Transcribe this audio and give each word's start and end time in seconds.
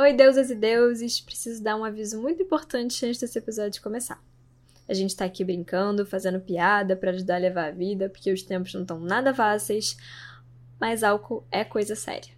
Oi, 0.00 0.14
deusas 0.14 0.48
e 0.48 0.54
deuses! 0.54 1.20
Preciso 1.20 1.62
dar 1.62 1.76
um 1.76 1.84
aviso 1.84 2.18
muito 2.22 2.42
importante 2.42 3.04
antes 3.04 3.20
desse 3.20 3.38
episódio 3.38 3.82
começar. 3.82 4.18
A 4.88 4.94
gente 4.94 5.14
tá 5.14 5.26
aqui 5.26 5.44
brincando, 5.44 6.06
fazendo 6.06 6.40
piada 6.40 6.96
para 6.96 7.10
ajudar 7.10 7.34
a 7.34 7.38
levar 7.38 7.68
a 7.68 7.70
vida, 7.70 8.08
porque 8.08 8.32
os 8.32 8.42
tempos 8.42 8.72
não 8.72 8.80
estão 8.80 8.98
nada 8.98 9.34
fáceis, 9.34 9.98
mas 10.80 11.02
álcool 11.02 11.44
é 11.50 11.64
coisa 11.64 11.94
séria. 11.94 12.32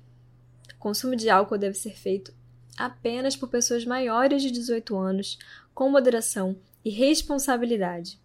O 0.75 0.79
consumo 0.81 1.15
de 1.15 1.31
álcool 1.31 1.57
deve 1.57 1.79
ser 1.79 1.97
feito 1.97 2.35
apenas 2.77 3.37
por 3.37 3.49
pessoas 3.49 3.85
maiores 3.85 4.43
de 4.43 4.51
18 4.51 4.97
anos, 4.97 5.39
com 5.73 5.89
moderação 5.89 6.57
e 6.85 6.91
responsabilidade. 6.91 8.21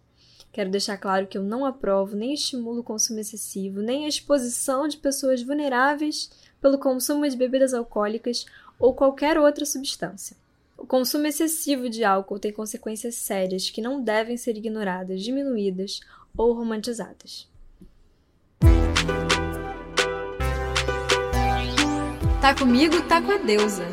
Quero 0.50 0.68
deixar 0.68 0.98
claro 0.98 1.28
que 1.28 1.38
eu 1.38 1.44
não 1.44 1.64
aprovo 1.64 2.16
nem 2.16 2.34
estimulo 2.34 2.80
o 2.80 2.84
consumo 2.84 3.20
excessivo, 3.20 3.82
nem 3.82 4.04
a 4.04 4.08
exposição 4.08 4.88
de 4.88 4.96
pessoas 4.96 5.44
vulneráveis 5.44 6.28
pelo 6.60 6.78
consumo 6.78 7.28
de 7.28 7.36
bebidas 7.36 7.74
alcoólicas 7.74 8.46
ou 8.78 8.94
qualquer 8.94 9.38
outra 9.38 9.64
substância. 9.64 10.36
O 10.76 10.86
consumo 10.86 11.26
excessivo 11.26 11.90
de 11.90 12.04
álcool 12.04 12.38
tem 12.38 12.52
consequências 12.52 13.16
sérias 13.16 13.68
que 13.68 13.80
não 13.80 14.00
devem 14.00 14.36
ser 14.36 14.56
ignoradas, 14.56 15.22
diminuídas 15.22 16.00
ou 16.36 16.52
romantizadas. 16.52 17.48
Tá 22.40 22.54
comigo, 22.54 23.02
tá 23.08 23.20
com 23.20 23.32
a 23.32 23.38
deusa. 23.38 23.84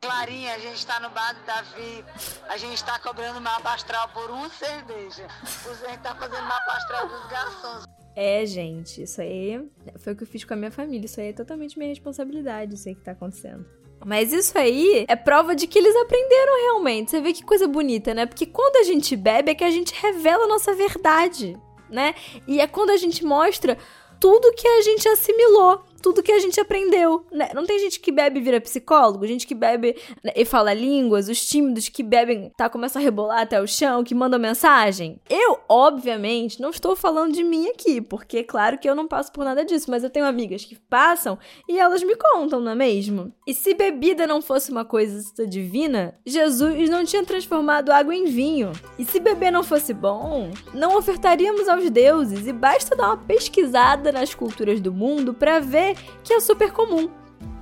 Clarinha, 0.00 0.54
a 0.54 0.58
gente 0.58 0.86
tá 0.86 0.98
no 1.00 1.10
bar 1.10 1.34
do 1.34 1.44
Davi, 1.44 2.04
a 2.48 2.56
gente 2.56 2.82
tá 2.82 2.98
cobrando 3.00 3.38
mapa 3.40 3.74
astral 3.74 4.08
por 4.08 4.30
uma 4.30 4.48
cerveja. 4.48 5.26
A 5.44 5.90
gente 5.90 6.00
tá 6.00 6.14
fazendo 6.14 6.42
mapa 6.42 6.72
astral 6.72 7.06
dos 7.06 7.26
garçons. 7.26 7.95
É, 8.16 8.46
gente, 8.46 9.02
isso 9.02 9.20
aí 9.20 9.62
foi 9.98 10.14
o 10.14 10.16
que 10.16 10.22
eu 10.22 10.26
fiz 10.26 10.42
com 10.42 10.54
a 10.54 10.56
minha 10.56 10.70
família. 10.70 11.04
Isso 11.04 11.20
aí 11.20 11.28
é 11.28 11.32
totalmente 11.34 11.78
minha 11.78 11.90
responsabilidade, 11.90 12.74
isso 12.74 12.88
aí 12.88 12.94
que 12.94 13.02
tá 13.02 13.12
acontecendo. 13.12 13.66
Mas 14.04 14.32
isso 14.32 14.56
aí 14.56 15.04
é 15.06 15.14
prova 15.14 15.54
de 15.54 15.66
que 15.66 15.78
eles 15.78 15.94
aprenderam 15.96 16.62
realmente. 16.62 17.10
Você 17.10 17.20
vê 17.20 17.34
que 17.34 17.44
coisa 17.44 17.68
bonita, 17.68 18.14
né? 18.14 18.24
Porque 18.24 18.46
quando 18.46 18.76
a 18.76 18.84
gente 18.84 19.14
bebe 19.14 19.50
é 19.50 19.54
que 19.54 19.64
a 19.64 19.70
gente 19.70 19.94
revela 20.00 20.44
a 20.44 20.48
nossa 20.48 20.74
verdade, 20.74 21.58
né? 21.90 22.14
E 22.48 22.58
é 22.58 22.66
quando 22.66 22.90
a 22.90 22.96
gente 22.96 23.22
mostra 23.22 23.76
tudo 24.18 24.54
que 24.54 24.66
a 24.66 24.80
gente 24.80 25.06
assimilou 25.08 25.84
tudo 26.02 26.22
que 26.22 26.32
a 26.32 26.38
gente 26.38 26.60
aprendeu, 26.60 27.24
né? 27.32 27.50
Não 27.54 27.64
tem 27.64 27.78
gente 27.78 28.00
que 28.00 28.12
bebe 28.12 28.40
e 28.40 28.42
vira 28.42 28.60
psicólogo, 28.60 29.26
gente 29.26 29.46
que 29.46 29.54
bebe 29.54 29.96
né, 30.22 30.32
e 30.36 30.44
fala 30.44 30.72
línguas, 30.72 31.28
os 31.28 31.44
tímidos 31.44 31.88
que 31.88 32.02
bebem, 32.02 32.52
tá, 32.56 32.68
começam 32.68 33.00
a 33.00 33.04
rebolar 33.04 33.40
até 33.40 33.60
o 33.60 33.66
chão, 33.66 34.04
que 34.04 34.14
mandam 34.14 34.38
mensagem. 34.38 35.20
Eu, 35.28 35.58
obviamente, 35.68 36.60
não 36.60 36.70
estou 36.70 36.94
falando 36.96 37.32
de 37.32 37.42
mim 37.42 37.68
aqui, 37.68 38.00
porque 38.00 38.42
claro 38.44 38.78
que 38.78 38.88
eu 38.88 38.94
não 38.94 39.08
passo 39.08 39.32
por 39.32 39.44
nada 39.44 39.64
disso, 39.64 39.90
mas 39.90 40.04
eu 40.04 40.10
tenho 40.10 40.26
amigas 40.26 40.64
que 40.64 40.76
passam 40.88 41.38
e 41.68 41.78
elas 41.78 42.02
me 42.02 42.16
contam, 42.16 42.60
não 42.60 42.72
é 42.72 42.74
mesmo? 42.74 43.32
E 43.46 43.54
se 43.54 43.74
bebida 43.74 44.26
não 44.26 44.42
fosse 44.42 44.70
uma 44.70 44.84
coisa 44.84 45.46
divina, 45.46 46.18
Jesus 46.24 46.88
não 46.88 47.04
tinha 47.04 47.24
transformado 47.24 47.90
água 47.90 48.14
em 48.14 48.24
vinho. 48.24 48.72
E 48.98 49.04
se 49.04 49.20
beber 49.20 49.50
não 49.50 49.62
fosse 49.62 49.92
bom, 49.92 50.50
não 50.74 50.96
ofertaríamos 50.96 51.68
aos 51.68 51.88
deuses, 51.90 52.46
e 52.46 52.52
basta 52.52 52.96
dar 52.96 53.08
uma 53.08 53.16
pesquisada 53.16 54.12
nas 54.12 54.34
culturas 54.34 54.80
do 54.80 54.92
mundo 54.92 55.32
para 55.32 55.60
ver 55.60 55.85
que 56.22 56.32
é 56.32 56.40
super 56.40 56.72
comum. 56.72 57.10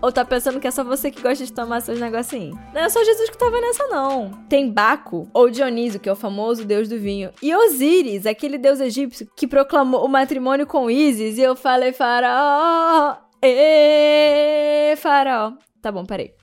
Ou 0.00 0.12
tá 0.12 0.24
pensando 0.24 0.60
que 0.60 0.66
é 0.66 0.70
só 0.70 0.84
você 0.84 1.10
que 1.10 1.22
gosta 1.22 1.44
de 1.44 1.52
tomar 1.52 1.80
seus 1.80 1.98
negocinhos? 1.98 2.54
Não 2.74 2.82
é 2.82 2.88
só 2.90 3.02
Jesus 3.02 3.30
que 3.30 3.38
tava 3.38 3.58
nessa, 3.60 3.86
não. 3.86 4.30
Tem 4.48 4.70
Baco, 4.70 5.28
ou 5.32 5.48
Dionísio, 5.48 5.98
que 5.98 6.08
é 6.08 6.12
o 6.12 6.16
famoso 6.16 6.64
deus 6.64 6.88
do 6.88 6.98
vinho, 6.98 7.30
e 7.42 7.54
Osíris, 7.54 8.26
aquele 8.26 8.58
deus 8.58 8.80
egípcio 8.80 9.26
que 9.34 9.46
proclamou 9.46 10.04
o 10.04 10.08
matrimônio 10.08 10.66
com 10.66 10.90
Ísis, 10.90 11.38
e 11.38 11.42
eu 11.42 11.56
falei, 11.56 11.92
faraó, 11.92 13.16
e 13.42 14.94
faraó. 14.96 15.54
Tá 15.80 15.90
bom, 15.90 16.04
parei. 16.04 16.34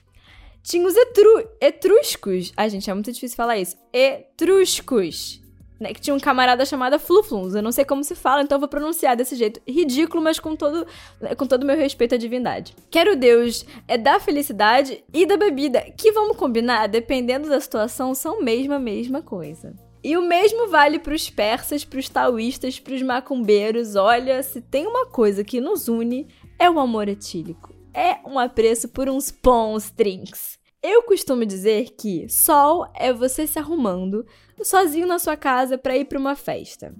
Tinha 0.63 0.85
os 0.85 0.95
etru 0.95 1.47
etruscos. 1.59 2.53
Ai, 2.55 2.69
gente, 2.69 2.89
é 2.89 2.93
muito 2.93 3.11
difícil 3.11 3.35
falar 3.35 3.57
isso. 3.57 3.75
Etruscos 3.91 5.40
né, 5.81 5.93
que 5.93 5.99
tinha 5.99 6.15
um 6.15 6.19
camarada 6.19 6.63
chamado 6.63 6.99
Flufluns. 6.99 7.55
Eu 7.55 7.63
não 7.63 7.71
sei 7.71 7.83
como 7.83 8.03
se 8.03 8.13
fala, 8.13 8.43
então 8.43 8.59
vou 8.59 8.69
pronunciar 8.69 9.17
desse 9.17 9.35
jeito 9.35 9.59
ridículo, 9.67 10.23
mas 10.23 10.39
com 10.39 10.55
todo 10.55 10.85
né, 11.19 11.33
com 11.33 11.47
todo 11.47 11.65
meu 11.65 11.75
respeito 11.75 12.13
à 12.13 12.17
divindade. 12.19 12.75
Quero 12.91 13.15
Deus 13.15 13.65
é 13.87 13.97
da 13.97 14.19
felicidade 14.19 15.03
e 15.11 15.25
da 15.25 15.35
bebida, 15.35 15.81
que 15.97 16.11
vamos 16.11 16.37
combinar, 16.37 16.87
dependendo 16.87 17.49
da 17.49 17.59
situação, 17.59 18.13
são 18.13 18.41
mesmo 18.41 18.73
a 18.73 18.79
mesma 18.79 19.23
coisa. 19.23 19.73
E 20.03 20.15
o 20.15 20.21
mesmo 20.21 20.67
vale 20.67 20.99
para 20.99 21.13
os 21.13 21.29
persas, 21.29 21.83
para 21.83 21.99
os 21.99 22.09
taoístas, 22.09 22.79
para 22.79 22.93
os 22.93 23.01
macumbeiros. 23.01 23.95
Olha, 23.95 24.41
se 24.41 24.61
tem 24.61 24.87
uma 24.87 25.07
coisa 25.07 25.43
que 25.43 25.61
nos 25.61 25.87
une, 25.87 26.27
é 26.59 26.69
o 26.69 26.79
amor 26.79 27.07
etílico. 27.07 27.73
É 27.93 28.17
um 28.27 28.39
apreço 28.39 28.87
por 28.87 29.09
uns 29.09 29.31
bons 29.31 29.91
drinks. 29.91 30.60
Eu 30.83 31.03
costumo 31.03 31.45
dizer 31.45 31.91
que 31.91 32.27
sol 32.27 32.87
é 32.95 33.13
você 33.13 33.45
se 33.45 33.59
arrumando 33.59 34.25
sozinho 34.63 35.05
na 35.05 35.19
sua 35.19 35.37
casa 35.37 35.77
para 35.77 35.95
ir 35.95 36.05
para 36.05 36.17
uma 36.17 36.35
festa. 36.35 36.91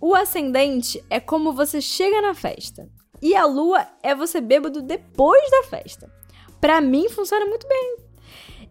O 0.00 0.12
ascendente 0.12 1.00
é 1.08 1.20
como 1.20 1.52
você 1.52 1.80
chega 1.80 2.20
na 2.20 2.34
festa. 2.34 2.88
E 3.22 3.36
a 3.36 3.44
lua 3.46 3.86
é 4.02 4.12
você 4.12 4.40
bêbado 4.40 4.82
depois 4.82 5.48
da 5.52 5.62
festa. 5.64 6.12
Para 6.60 6.80
mim 6.80 7.08
funciona 7.08 7.46
muito 7.46 7.68
bem. 7.68 7.98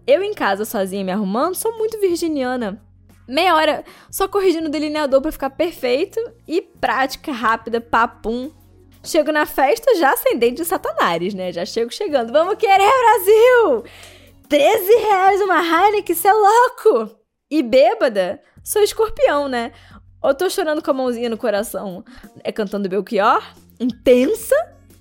Eu 0.06 0.22
em 0.22 0.34
casa 0.34 0.66
sozinha 0.66 1.04
me 1.04 1.14
arrumando 1.14 1.56
sou 1.56 1.78
muito 1.78 1.98
virginiana. 2.02 2.84
Meia 3.26 3.56
hora 3.56 3.86
só 4.12 4.28
corrigindo 4.28 4.68
o 4.68 4.72
delineador 4.72 5.22
para 5.22 5.32
ficar 5.32 5.50
perfeito 5.52 6.20
e 6.46 6.62
prática 6.62 7.32
rápida, 7.32 7.80
papum. 7.80 8.52
Chego 9.02 9.32
na 9.32 9.46
festa 9.46 9.96
já 9.96 10.12
ascendente 10.12 10.56
de 10.56 10.66
Satanares, 10.66 11.34
né? 11.34 11.54
Já 11.54 11.66
chego 11.66 11.90
chegando. 11.90 12.34
Vamos 12.34 12.56
querer, 12.56 12.92
Brasil! 13.00 13.86
13 14.50 14.96
reais 14.98 15.42
uma 15.42 15.62
Heineken, 15.62 16.16
cê 16.16 16.30
é 16.30 16.34
louco! 16.34 17.18
E 17.50 17.62
bêbada, 17.62 18.42
sou 18.64 18.82
escorpião, 18.82 19.48
né? 19.48 19.74
Ou 20.22 20.34
tô 20.34 20.50
chorando 20.50 20.82
com 20.82 20.92
a 20.92 20.94
mãozinha 20.94 21.30
no 21.30 21.38
coração, 21.38 22.04
é 22.44 22.52
cantando 22.52 22.90
Belchior, 22.90 23.44
intensa, 23.80 24.56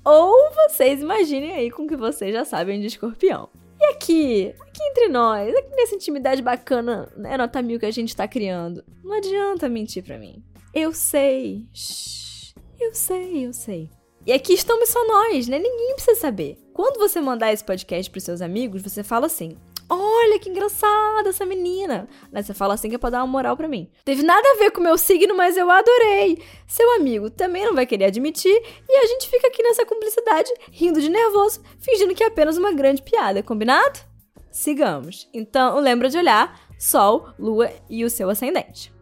ou 0.05 0.51
vocês 0.53 1.01
imaginem 1.01 1.53
aí 1.53 1.71
com 1.71 1.87
que 1.87 1.97
vocês 1.97 2.33
já 2.33 2.45
sabem 2.45 2.81
de 2.81 2.89
escorpião. 2.89 3.49
E 3.81 3.85
aqui, 3.87 4.55
aqui 4.61 4.83
entre 4.83 5.09
nós, 5.09 5.55
aqui 5.55 5.77
nessa 5.77 5.95
intimidade 5.95 6.43
bacana, 6.43 7.09
né, 7.17 7.37
nota 7.37 7.63
mil 7.63 7.79
que 7.79 7.87
a 7.87 7.91
gente 7.91 8.17
tá 8.17 8.27
criando, 8.27 8.85
não 9.05 9.17
adianta 9.17 9.69
mentir 9.69 10.03
pra 10.03 10.19
mim. 10.19 10.43
Eu 10.75 10.93
sei, 10.93 11.67
shh, 11.73 12.53
eu 12.81 12.95
sei, 12.95 13.47
eu 13.47 13.53
sei. 13.53 13.91
E 14.27 14.33
aqui 14.33 14.55
estamos 14.55 14.89
só 14.89 15.07
nós, 15.07 15.47
né? 15.47 15.59
Ninguém 15.59 15.95
precisa 15.95 16.21
saber. 16.21 16.59
Quando 16.77 16.99
você 16.99 17.23
mandar 17.23 17.55
esse 17.55 17.65
podcast 17.65 18.11
pros 18.11 18.23
seus 18.23 18.43
amigos, 18.43 18.83
você 18.83 19.03
fala 19.03 19.25
assim: 19.25 19.57
Olha 19.89 20.39
que 20.39 20.51
engraçada 20.51 21.31
essa 21.31 21.47
menina. 21.47 22.07
Você 22.31 22.53
fala 22.53 22.75
assim 22.75 22.91
que 22.91 22.97
é 22.97 22.99
pra 22.99 23.09
dar 23.09 23.25
uma 23.25 23.27
moral 23.27 23.57
pra 23.57 23.67
mim. 23.67 23.89
Teve 24.05 24.23
nada 24.23 24.47
a 24.47 24.59
ver 24.59 24.71
com 24.71 24.83
o 24.83 24.85
meu 24.85 24.99
signo, 24.99 25.35
mas 25.35 25.57
eu 25.57 25.71
adorei. 25.71 26.39
Seu 26.69 26.97
amigo 26.97 27.31
também 27.31 27.65
não 27.65 27.75
vai 27.75 27.87
querer 27.87 28.05
admitir 28.05 28.55
e 28.87 28.95
a 28.95 29.07
gente 29.07 29.27
fica 29.27 29.49
aqui 29.49 29.63
nessa 29.63 29.87
cumplicidade, 29.87 30.53
rindo 30.71 31.01
de 31.01 31.09
nervoso, 31.09 31.63
fingindo 31.79 32.15
que 32.15 32.23
é 32.23 32.27
apenas 32.27 32.59
uma 32.59 32.75
grande 32.75 33.01
piada, 33.01 33.43
combinado? 33.43 33.99
Sigamos. 34.51 35.31
Então, 35.33 35.81
lembra 35.81 36.11
de 36.11 36.19
olhar 36.19 36.61
Sol, 36.79 37.31
Lua 37.39 37.71
e 37.89 38.05
o 38.05 38.11
seu 38.11 38.29
ascendente. 38.29 38.93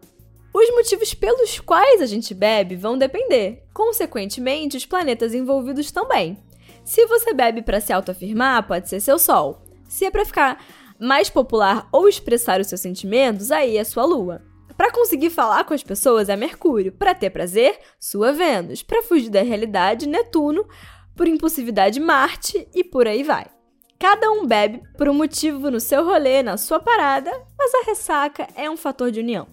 Os 0.53 0.69
motivos 0.69 1.13
pelos 1.13 1.59
quais 1.59 2.01
a 2.01 2.05
gente 2.05 2.33
bebe 2.33 2.77
vão 2.77 2.97
depender. 2.97 3.65
Consequentemente, 3.73 4.77
os 4.77 4.85
planetas 4.85 5.33
envolvidos 5.33 5.91
também. 5.91 6.37
Se 6.85 7.07
você 7.07 7.33
bebe 7.33 7.63
para 7.63 7.81
se 7.81 7.91
autoafirmar, 7.91 8.67
pode 8.67 8.87
ser 8.87 8.99
seu 8.99 9.17
Sol. 9.17 9.63
Se 9.89 10.05
é 10.05 10.11
para 10.11 10.23
ficar 10.23 10.63
mais 10.99 11.31
popular 11.31 11.89
ou 11.91 12.07
expressar 12.07 12.61
os 12.61 12.67
seus 12.67 12.79
sentimentos, 12.79 13.51
aí 13.51 13.75
é 13.75 13.83
sua 13.83 14.05
Lua. 14.05 14.43
Para 14.77 14.91
conseguir 14.91 15.31
falar 15.31 15.63
com 15.63 15.73
as 15.73 15.81
pessoas 15.81 16.29
é 16.29 16.35
Mercúrio. 16.35 16.91
Para 16.91 17.15
ter 17.15 17.31
prazer, 17.31 17.79
sua 17.99 18.31
Vênus. 18.31 18.83
Para 18.83 19.01
fugir 19.01 19.31
da 19.31 19.41
realidade, 19.41 20.07
Netuno. 20.07 20.67
Por 21.15 21.27
impulsividade, 21.27 21.99
Marte 21.99 22.67
e 22.73 22.83
por 22.83 23.07
aí 23.07 23.23
vai. 23.23 23.47
Cada 23.97 24.29
um 24.31 24.45
bebe 24.45 24.83
por 24.95 25.09
um 25.09 25.13
motivo 25.13 25.71
no 25.71 25.79
seu 25.79 26.05
rolê, 26.05 26.43
na 26.43 26.55
sua 26.55 26.79
parada, 26.79 27.31
mas 27.57 27.73
a 27.73 27.85
ressaca 27.85 28.47
é 28.55 28.69
um 28.69 28.77
fator 28.77 29.09
de 29.09 29.21
união. 29.21 29.47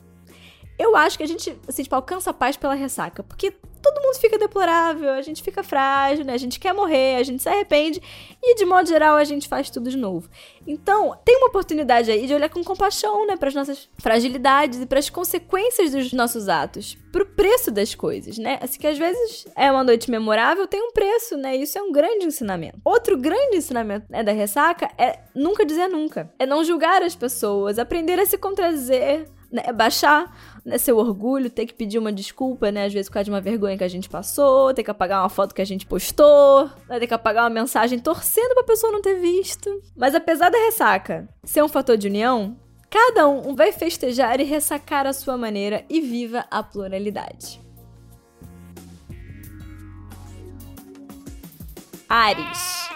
Eu 0.79 0.97
acho 0.97 1.17
que 1.17 1.23
a 1.23 1.29
gente, 1.29 1.56
assim, 1.67 1.85
tipo, 1.85 1.95
alcança 1.95 2.31
a 2.31 2.35
paz 2.35 2.56
pela 2.56 2.75
ressaca, 2.75 3.23
porque 3.23 3.55
todo 3.82 4.02
mundo 4.02 4.17
fica 4.17 4.38
deplorável, 4.38 5.11
a 5.11 5.23
gente 5.23 5.43
fica 5.43 5.62
frágil, 5.62 6.25
né? 6.25 6.32
A 6.34 6.38
gente 6.38 6.61
quer 6.61 6.73
morrer, 6.73 7.17
a 7.17 7.23
gente 7.23 7.43
se 7.43 7.49
arrepende 7.49 8.00
e, 8.43 8.55
de 8.55 8.64
modo 8.64 8.88
geral, 8.88 9.17
a 9.17 9.25
gente 9.25 9.49
faz 9.49 9.69
tudo 9.69 9.90
de 9.90 9.96
novo. 9.96 10.29
Então, 10.67 11.19
tem 11.25 11.37
uma 11.37 11.49
oportunidade 11.49 12.11
aí 12.11 12.26
de 12.26 12.34
olhar 12.34 12.49
com 12.49 12.62
compaixão, 12.62 13.26
né, 13.26 13.37
para 13.37 13.49
as 13.49 13.55
nossas 13.55 13.88
fragilidades 13.99 14.81
e 14.81 14.87
para 14.87 14.99
as 14.99 15.11
consequências 15.11 15.90
dos 15.90 16.12
nossos 16.12 16.49
atos, 16.49 16.96
pro 17.11 17.26
preço 17.26 17.70
das 17.70 17.94
coisas, 17.94 18.38
né? 18.38 18.58
Assim 18.62 18.79
que 18.79 18.87
às 18.87 18.96
vezes 18.96 19.46
é 19.56 19.70
uma 19.70 19.84
noite 19.84 20.11
memorável, 20.11 20.67
tem 20.67 20.81
um 20.81 20.93
preço, 20.93 21.37
né? 21.37 21.56
Isso 21.56 21.76
é 21.76 21.82
um 21.82 21.93
grande 21.93 22.25
ensinamento. 22.25 22.81
Outro 22.84 23.19
grande 23.19 23.56
ensinamento 23.56 24.06
né, 24.08 24.23
da 24.23 24.32
ressaca 24.32 24.90
é 24.96 25.19
nunca 25.34 25.64
dizer 25.64 25.88
nunca. 25.88 26.32
É 26.38 26.46
não 26.46 26.62
julgar 26.62 27.02
as 27.02 27.14
pessoas, 27.14 27.79
aprender 27.79 28.19
a 28.19 28.26
se 28.26 28.38
contradizer 28.38 29.26
né, 29.53 29.71
baixar 29.73 30.35
né, 30.65 30.79
seu 30.79 30.97
orgulho, 30.97 31.51
ter 31.51 31.67
que 31.67 31.75
pedir 31.75 31.99
uma 31.99 32.11
desculpa, 32.11 32.73
né? 32.73 32.87
Às 32.87 32.93
vezes 32.93 33.09
por 33.09 33.15
causa 33.15 33.25
de 33.25 33.31
uma 33.31 33.41
vergonha 33.41 33.77
que 33.77 33.85
a 33.85 33.89
gente 33.89 34.09
passou, 34.09 34.73
ter 34.73 34.83
que 34.83 34.91
apagar 34.91 35.23
uma 35.23 35.29
foto 35.29 35.55
que 35.55 35.61
a 35.61 35.67
gente 35.67 35.85
postou, 35.85 36.71
né, 36.89 36.99
ter 36.99 37.07
que 37.07 37.15
apagar 37.15 37.45
uma 37.45 37.51
mensagem 37.51 37.99
torcendo 37.99 38.55
pra 38.55 38.65
pessoa 38.65 38.93
não 38.93 39.03
ter 39.03 39.21
visto. 39.21 39.71
Mas 39.95 40.15
apesar 40.15 40.49
da 40.49 40.59
ressaca 40.59 41.29
ser 41.45 41.63
um 41.63 41.69
fator 41.69 41.97
de 41.97 42.09
união, 42.09 42.57
cada 42.89 43.29
um 43.29 43.55
vai 43.55 43.71
festejar 43.73 44.41
e 44.41 44.45
ressacar 44.45 45.07
a 45.07 45.13
sua 45.13 45.37
maneira 45.37 45.85
e 45.91 46.01
viva 46.01 46.47
a 46.51 46.63
pluralidade. 46.63 47.61
Ares. 52.09 52.91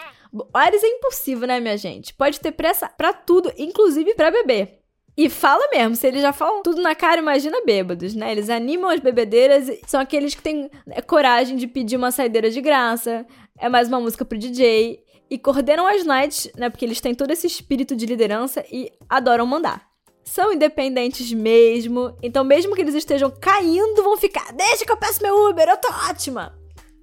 Ares 0.52 0.82
é 0.82 0.88
impossível, 0.88 1.48
né, 1.48 1.58
minha 1.58 1.76
gente? 1.78 2.12
Pode 2.12 2.38
ter 2.38 2.52
pressa 2.52 2.88
pra 2.88 3.14
tudo, 3.14 3.50
inclusive 3.56 4.14
pra 4.14 4.30
beber. 4.30 4.85
E 5.16 5.30
fala 5.30 5.66
mesmo, 5.72 5.96
se 5.96 6.06
eles 6.06 6.20
já 6.20 6.32
falam 6.32 6.62
tudo 6.62 6.82
na 6.82 6.94
cara, 6.94 7.20
imagina 7.20 7.64
bêbados, 7.64 8.14
né? 8.14 8.30
Eles 8.30 8.50
animam 8.50 8.90
as 8.90 9.00
bebedeiras, 9.00 9.70
são 9.86 9.98
aqueles 9.98 10.34
que 10.34 10.42
têm 10.42 10.70
né, 10.86 11.00
coragem 11.00 11.56
de 11.56 11.66
pedir 11.66 11.96
uma 11.96 12.10
saideira 12.10 12.50
de 12.50 12.60
graça, 12.60 13.26
é 13.58 13.66
mais 13.66 13.88
uma 13.88 13.98
música 13.98 14.26
pro 14.26 14.36
DJ, 14.36 15.02
e 15.30 15.38
coordenam 15.38 15.86
as 15.86 16.04
nights, 16.04 16.50
né? 16.54 16.68
Porque 16.68 16.84
eles 16.84 17.00
têm 17.00 17.14
todo 17.14 17.30
esse 17.30 17.46
espírito 17.46 17.96
de 17.96 18.04
liderança 18.04 18.62
e 18.70 18.92
adoram 19.08 19.46
mandar. 19.46 19.88
São 20.22 20.52
independentes 20.52 21.32
mesmo, 21.32 22.14
então 22.22 22.44
mesmo 22.44 22.74
que 22.74 22.82
eles 22.82 22.94
estejam 22.94 23.30
caindo, 23.30 24.02
vão 24.02 24.18
ficar, 24.18 24.52
deixa 24.52 24.84
que 24.84 24.92
eu 24.92 24.98
peço 24.98 25.22
meu 25.22 25.48
Uber, 25.48 25.66
eu 25.66 25.76
tô 25.78 25.88
ótima. 26.10 26.54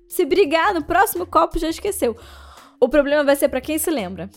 Se 0.07 0.23
brigar 0.23 0.71
no 0.73 0.83
próximo 0.83 1.25
copo, 1.25 1.57
já 1.57 1.69
esqueceu. 1.69 2.15
O 2.79 2.87
problema 2.87 3.23
vai 3.23 3.35
ser 3.35 3.49
para 3.49 3.61
quem 3.61 3.79
se 3.79 3.89
lembra 3.89 4.29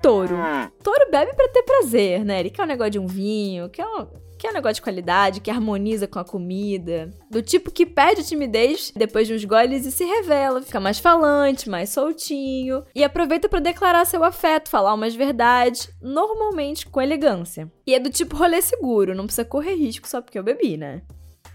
touro. 0.00 0.36
Hum. 0.36 0.68
Touro 0.82 1.10
bebe 1.10 1.32
para 1.34 1.48
ter 1.48 1.62
prazer, 1.62 2.24
né? 2.24 2.40
Ele 2.40 2.50
quer 2.50 2.62
um 2.62 2.66
negócio 2.66 2.90
de 2.92 2.98
um 2.98 3.06
vinho, 3.06 3.68
quer 3.68 3.86
um, 3.86 4.06
quer 4.38 4.50
um 4.50 4.54
negócio 4.54 4.76
de 4.76 4.82
qualidade, 4.82 5.40
que 5.40 5.50
harmoniza 5.50 6.06
com 6.06 6.18
a 6.18 6.24
comida. 6.24 7.10
Do 7.30 7.42
tipo 7.42 7.70
que 7.70 7.84
perde 7.84 8.22
a 8.22 8.24
timidez 8.24 8.92
depois 8.96 9.28
de 9.28 9.34
uns 9.34 9.44
goles 9.44 9.84
e 9.84 9.92
se 9.92 10.04
revela, 10.04 10.62
fica 10.62 10.80
mais 10.80 10.98
falante, 10.98 11.68
mais 11.68 11.90
soltinho. 11.90 12.82
E 12.94 13.04
aproveita 13.04 13.48
para 13.48 13.60
declarar 13.60 14.04
seu 14.06 14.24
afeto, 14.24 14.70
falar 14.70 14.94
umas 14.94 15.14
verdades, 15.14 15.90
normalmente 16.00 16.86
com 16.86 17.00
elegância. 17.00 17.70
E 17.86 17.94
é 17.94 18.00
do 18.00 18.10
tipo 18.10 18.36
rolê 18.36 18.62
seguro, 18.62 19.14
não 19.14 19.26
precisa 19.26 19.44
correr 19.44 19.74
risco 19.74 20.08
só 20.08 20.22
porque 20.22 20.38
eu 20.38 20.42
bebi, 20.42 20.76
né? 20.76 21.02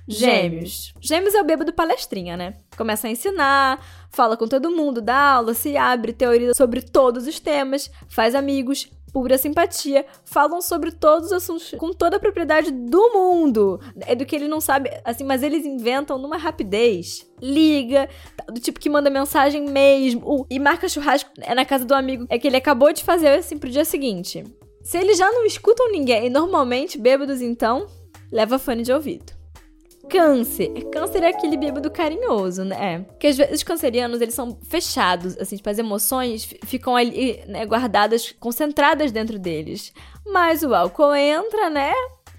Gêmeos. 0.08 0.94
Gêmeos 1.02 1.34
é 1.34 1.42
o 1.42 1.46
bêbado 1.46 1.74
palestrinha, 1.74 2.38
né? 2.38 2.58
Começa 2.78 3.08
a 3.08 3.10
ensinar, 3.10 3.80
fala 4.12 4.38
com 4.38 4.48
todo 4.48 4.70
mundo, 4.72 5.02
dá 5.02 5.34
aula, 5.34 5.54
se 5.54 5.76
abre, 5.76 6.14
teoria 6.14 6.54
sobre 6.54 6.82
todos 6.82 7.26
os 7.26 7.40
temas, 7.40 7.90
faz 8.08 8.36
amigos, 8.36 8.90
pura 9.16 9.38
simpatia, 9.38 10.06
falam 10.26 10.62
sobre 10.62 10.92
todos 10.92 11.28
os 11.28 11.32
assuntos 11.32 11.74
com 11.78 11.94
toda 11.94 12.18
a 12.18 12.20
propriedade 12.20 12.70
do 12.70 13.14
mundo. 13.14 13.80
É 14.02 14.14
do 14.14 14.26
que 14.26 14.36
ele 14.36 14.48
não 14.48 14.60
sabe, 14.60 14.92
assim, 15.06 15.24
mas 15.24 15.42
eles 15.42 15.66
inventam 15.66 16.18
numa 16.18 16.38
rapidez. 16.38 17.26
Liga, 17.42 18.10
do 18.52 18.60
tipo 18.60 18.80
que 18.80 18.90
manda 18.90 19.10
mensagem 19.10 19.66
mesmo, 19.70 20.42
uh, 20.42 20.46
e 20.50 20.60
marca 20.60 20.90
churrasco 20.90 21.32
é 21.42 21.56
na 21.56 21.64
casa 21.64 21.86
do 21.86 21.96
amigo. 21.96 22.26
É 22.30 22.38
que 22.38 22.46
ele 22.46 22.58
acabou 22.58 22.92
de 22.92 23.04
fazer 23.04 23.30
assim 23.30 23.58
pro 23.58 23.70
dia 23.70 23.86
seguinte. 23.86 24.44
Se 24.84 24.98
eles 24.98 25.18
já 25.18 25.32
não 25.32 25.46
escutam 25.46 25.92
ninguém, 25.92 26.28
e 26.28 26.30
normalmente 26.30 26.98
bêbados 26.98 27.42
então, 27.42 27.88
leva 28.32 28.60
fone 28.60 28.84
de 28.84 28.92
ouvido. 28.92 29.35
Câncer. 30.10 30.72
Câncer 30.92 31.24
é 31.24 31.30
aquele 31.30 31.58
bêbado 31.58 31.90
carinhoso, 31.92 32.64
né? 32.64 33.00
Porque 33.00 33.28
às 33.28 33.38
vezes 33.38 33.56
os 33.56 33.64
cancerianos, 33.64 34.22
eles 34.22 34.34
são 34.34 34.58
fechados, 34.70 35.38
assim, 35.38 35.58
tipo, 35.58 35.70
as 35.70 35.78
emoções 35.78 36.48
ficam 36.66 36.96
ali, 36.96 37.44
né, 37.48 37.66
guardadas, 37.66 38.34
concentradas 38.40 39.12
dentro 39.12 39.40
deles. 39.40 39.94
Mas 40.26 40.64
o 40.64 40.74
álcool 40.74 41.16
entra, 41.16 41.70
né? 41.70 41.94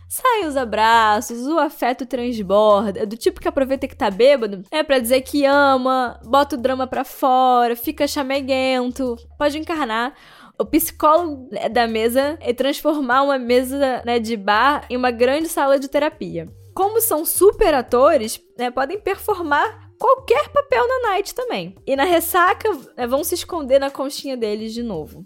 Saem 0.08 0.46
os 0.46 0.56
abraços, 0.56 1.46
o 1.46 1.58
afeto 1.58 2.06
transborda, 2.06 3.04
do 3.04 3.16
tipo 3.16 3.40
que 3.40 3.48
aproveita 3.48 3.88
que 3.88 3.96
tá 3.96 4.08
bêbado, 4.10 4.62
é 4.70 4.82
para 4.82 5.00
dizer 5.00 5.20
que 5.22 5.44
ama, 5.44 6.20
bota 6.24 6.54
o 6.54 6.58
drama 6.58 6.86
pra 6.86 7.04
fora, 7.04 7.74
fica 7.74 8.06
chameguento, 8.06 9.16
pode 9.36 9.58
encarnar 9.58 10.14
o 10.58 10.64
psicólogo 10.64 11.48
né, 11.52 11.68
da 11.68 11.86
mesa 11.86 12.38
é 12.40 12.52
transformar 12.52 13.22
uma 13.22 13.38
mesa 13.38 14.02
né, 14.06 14.18
de 14.18 14.36
bar 14.36 14.86
em 14.88 14.96
uma 14.96 15.10
grande 15.10 15.48
sala 15.48 15.78
de 15.78 15.88
terapia 15.88 16.48
como 16.76 17.00
são 17.00 17.24
super 17.24 17.72
atores, 17.72 18.38
né, 18.58 18.70
podem 18.70 19.00
performar 19.00 19.90
qualquer 19.98 20.50
papel 20.50 20.86
na 20.86 21.08
night 21.08 21.34
também. 21.34 21.74
E 21.86 21.96
na 21.96 22.04
ressaca, 22.04 22.70
né, 22.94 23.06
vão 23.06 23.24
se 23.24 23.34
esconder 23.34 23.78
na 23.78 23.90
conchinha 23.90 24.36
deles 24.36 24.74
de 24.74 24.82
novo. 24.82 25.24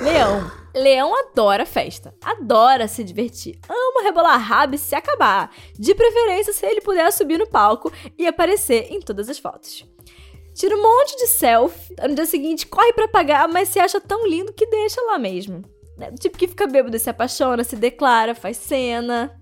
Leão. 0.00 0.48
Leão 0.72 1.12
adora 1.18 1.66
festa, 1.66 2.14
adora 2.22 2.86
se 2.86 3.02
divertir, 3.02 3.58
ama 3.68 4.04
rebolar 4.04 4.38
rabo 4.38 4.76
e 4.76 4.78
se 4.78 4.94
acabar. 4.94 5.50
De 5.76 5.92
preferência, 5.92 6.52
se 6.52 6.64
ele 6.64 6.80
puder 6.80 7.10
subir 7.12 7.36
no 7.36 7.48
palco 7.48 7.92
e 8.16 8.24
aparecer 8.24 8.86
em 8.92 9.00
todas 9.00 9.28
as 9.28 9.40
fotos. 9.40 9.84
Tira 10.54 10.76
um 10.76 10.82
monte 10.82 11.16
de 11.16 11.26
selfie, 11.26 11.96
no 12.00 12.14
dia 12.14 12.26
seguinte 12.26 12.64
corre 12.64 12.92
para 12.92 13.08
pagar, 13.08 13.48
mas 13.48 13.70
se 13.70 13.80
acha 13.80 14.00
tão 14.00 14.24
lindo 14.24 14.52
que 14.52 14.66
deixa 14.66 15.00
lá 15.02 15.18
mesmo. 15.18 15.62
Né, 15.98 16.12
tipo 16.12 16.38
que 16.38 16.46
fica 16.46 16.68
bêbado, 16.68 16.96
se 16.96 17.10
apaixona, 17.10 17.64
se 17.64 17.74
declara, 17.74 18.36
faz 18.36 18.56
cena. 18.56 19.34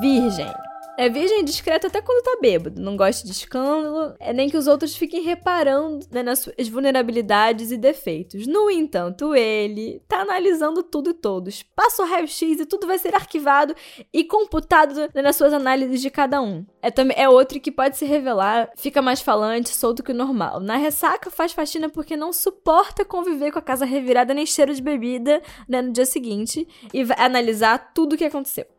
Virgem. 0.00 0.52
É 0.98 1.10
virgem 1.10 1.44
discreto 1.44 1.86
até 1.86 2.00
quando 2.00 2.24
tá 2.24 2.38
bêbado, 2.40 2.80
não 2.80 2.96
gosta 2.96 3.26
de 3.26 3.32
escândalo, 3.32 4.14
é 4.18 4.32
nem 4.32 4.48
que 4.48 4.56
os 4.56 4.66
outros 4.66 4.96
fiquem 4.96 5.22
reparando 5.22 6.06
né, 6.10 6.22
nas 6.22 6.38
suas 6.38 6.68
vulnerabilidades 6.68 7.70
e 7.70 7.76
defeitos. 7.76 8.46
No 8.46 8.70
entanto, 8.70 9.34
ele 9.34 10.02
tá 10.08 10.20
analisando 10.20 10.82
tudo 10.82 11.10
e 11.10 11.14
todos. 11.14 11.62
Passa 11.62 12.02
o 12.02 12.06
raio-x 12.06 12.60
e 12.60 12.64
tudo 12.64 12.86
vai 12.86 12.98
ser 12.98 13.14
arquivado 13.14 13.74
e 14.10 14.24
computado 14.24 14.94
né, 15.14 15.20
nas 15.20 15.36
suas 15.36 15.52
análises 15.52 16.00
de 16.00 16.08
cada 16.08 16.40
um. 16.40 16.64
É, 16.80 16.90
também, 16.90 17.16
é 17.18 17.28
outro 17.28 17.60
que 17.60 17.70
pode 17.70 17.98
se 17.98 18.06
revelar, 18.06 18.70
fica 18.76 19.02
mais 19.02 19.20
falante, 19.20 19.76
solto 19.76 20.02
que 20.02 20.12
o 20.12 20.14
normal. 20.14 20.60
Na 20.60 20.76
ressaca 20.76 21.30
faz 21.30 21.52
faxina 21.52 21.90
porque 21.90 22.16
não 22.16 22.32
suporta 22.32 23.04
conviver 23.04 23.52
com 23.52 23.58
a 23.58 23.62
casa 23.62 23.84
revirada 23.84 24.32
nem 24.32 24.46
cheiro 24.46 24.74
de 24.74 24.80
bebida 24.80 25.42
né, 25.68 25.82
no 25.82 25.92
dia 25.92 26.06
seguinte 26.06 26.66
e 26.92 27.04
vai 27.04 27.16
analisar 27.20 27.92
tudo 27.92 28.14
o 28.14 28.16
que 28.16 28.24
aconteceu. 28.24 28.75